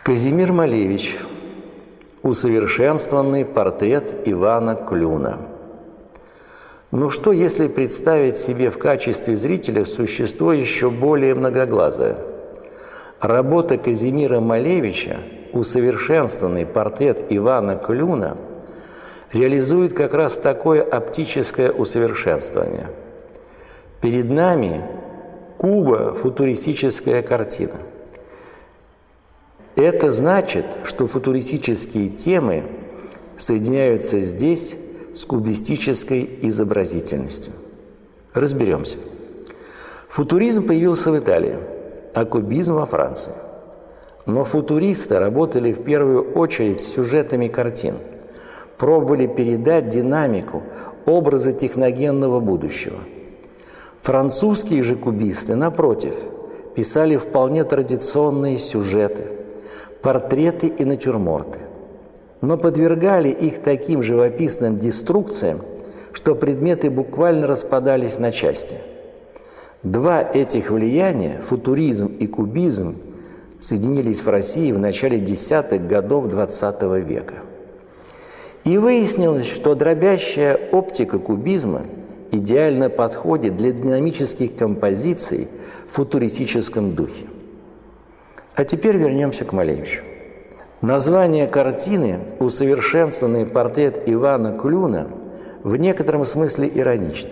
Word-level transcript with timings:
Казимир 0.00 0.52
Малевич. 0.52 1.16
Усовершенствованный 2.24 3.44
портрет 3.44 4.22
Ивана 4.24 4.74
Клюна. 4.74 5.38
Ну 6.90 7.08
что, 7.08 7.30
если 7.30 7.68
представить 7.68 8.36
себе 8.36 8.70
в 8.70 8.78
качестве 8.78 9.36
зрителя 9.36 9.84
существо 9.84 10.52
еще 10.52 10.90
более 10.90 11.36
многоглазое? 11.36 12.16
Работа 13.20 13.76
Казимира 13.76 14.40
Малевича, 14.40 15.18
усовершенствованный 15.52 16.66
портрет 16.66 17.26
Ивана 17.28 17.76
Клюна, 17.76 18.38
реализует 19.32 19.92
как 19.92 20.14
раз 20.14 20.36
такое 20.36 20.82
оптическое 20.82 21.70
усовершенствование. 21.70 22.88
Перед 24.00 24.28
нами 24.28 24.84
кубо-футуристическая 25.58 27.22
картина– 27.22 27.76
это 29.76 30.10
значит, 30.10 30.66
что 30.84 31.06
футуристические 31.06 32.08
темы 32.08 32.64
соединяются 33.38 34.20
здесь 34.20 34.76
с 35.14 35.24
кубистической 35.24 36.28
изобразительностью. 36.42 37.54
Разберемся. 38.34 38.98
Футуризм 40.08 40.66
появился 40.66 41.10
в 41.10 41.18
Италии, 41.18 41.56
а 42.14 42.24
кубизм 42.26 42.74
во 42.74 42.86
Франции. 42.86 43.32
Но 44.26 44.44
футуристы 44.44 45.18
работали 45.18 45.72
в 45.72 45.82
первую 45.82 46.32
очередь 46.32 46.80
с 46.80 46.94
сюжетами 46.94 47.48
картин, 47.48 47.94
пробовали 48.76 49.26
передать 49.26 49.88
динамику, 49.88 50.62
образы 51.06 51.52
техногенного 51.52 52.40
будущего. 52.40 52.98
Французские 54.02 54.82
же 54.82 54.96
кубисты, 54.96 55.56
напротив, 55.56 56.14
писали 56.74 57.16
вполне 57.16 57.64
традиционные 57.64 58.58
сюжеты– 58.58 59.24
портреты 60.02 60.66
и 60.66 60.84
натюрморты, 60.84 61.60
но 62.40 62.56
подвергали 62.56 63.28
их 63.28 63.62
таким 63.62 64.02
живописным 64.02 64.78
деструкциям, 64.78 65.60
что 66.12 66.34
предметы 66.34 66.90
буквально 66.90 67.46
распадались 67.46 68.18
на 68.18 68.32
части. 68.32 68.76
Два 69.82 70.22
этих 70.22 70.70
влияния, 70.70 71.40
футуризм 71.40 72.06
и 72.06 72.26
кубизм, 72.26 72.96
соединились 73.58 74.22
в 74.22 74.28
России 74.28 74.72
в 74.72 74.78
начале 74.78 75.20
десятых 75.20 75.86
годов 75.86 76.26
XX 76.26 77.00
века. 77.00 77.36
И 78.64 78.78
выяснилось, 78.78 79.50
что 79.50 79.74
дробящая 79.74 80.58
оптика 80.72 81.18
кубизма 81.18 81.82
идеально 82.32 82.90
подходит 82.90 83.56
для 83.56 83.72
динамических 83.72 84.56
композиций 84.56 85.48
в 85.88 85.92
футуристическом 85.92 86.94
духе. 86.94 87.26
А 88.54 88.64
теперь 88.64 88.98
вернемся 88.98 89.46
к 89.46 89.52
Малевичу. 89.52 90.02
Название 90.82 91.48
картины 91.48 92.18
«Усовершенствованный 92.38 93.46
портрет 93.46 94.02
Ивана 94.04 94.58
Клюна» 94.58 95.08
в 95.62 95.76
некотором 95.76 96.26
смысле 96.26 96.70
иронично, 96.74 97.30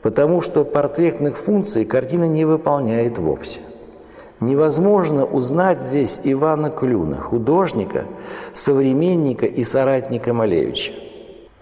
потому 0.00 0.40
что 0.40 0.64
портретных 0.64 1.36
функций 1.36 1.84
картина 1.84 2.24
не 2.24 2.46
выполняет 2.46 3.18
вовсе. 3.18 3.60
Невозможно 4.40 5.26
узнать 5.26 5.82
здесь 5.82 6.20
Ивана 6.24 6.70
Клюна, 6.70 7.16
художника, 7.16 8.04
современника 8.54 9.44
и 9.44 9.64
соратника 9.64 10.32
Малевича. 10.32 10.92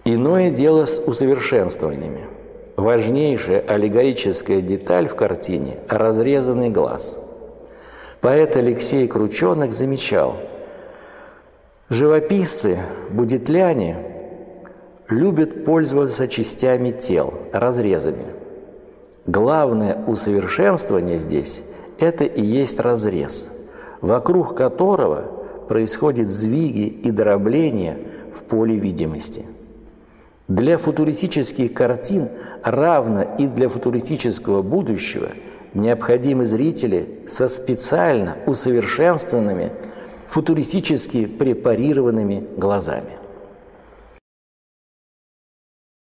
Иное 0.05 0.49
дело 0.49 0.85
с 0.85 0.99
усовершенствованиями. 0.99 2.21
Важнейшая 2.77 3.59
аллегорическая 3.59 4.61
деталь 4.61 5.07
в 5.07 5.15
картине– 5.15 5.77
разрезанный 5.89 6.69
глаз– 6.69 7.19
Поэт 8.27 8.57
Алексей 8.57 9.07
Крученых 9.07 9.71
замечал, 9.71 10.35
живописцы, 11.87 12.77
будетляне 13.09 13.95
любят 15.07 15.63
пользоваться 15.63 16.27
частями 16.27 16.91
тел, 16.91 17.33
разрезами. 17.53 18.25
Главное 19.27 20.03
усовершенствование 20.07 21.19
здесь– 21.19 21.63
это 21.99 22.25
и 22.25 22.41
есть 22.43 22.81
разрез, 22.81 23.49
вокруг 24.01 24.57
которого 24.57 25.21
происходят 25.69 26.27
сдвиги 26.27 26.87
и 26.87 27.11
дробления 27.11 27.97
в 28.35 28.43
поле 28.43 28.75
видимости. 28.75 29.45
Для 30.49 30.77
футуристических 30.77 31.73
картин, 31.73 32.27
равно 32.61 33.37
и 33.39 33.47
для 33.47 33.69
футуристического 33.69 34.63
будущего– 34.63 35.29
необходимы 35.73 36.45
зрители 36.45 37.07
со 37.27 37.47
специально 37.47 38.37
усовершенствованными, 38.45 39.71
футуристически 40.27 41.25
препарированными 41.25 42.43
глазами. 42.57 43.26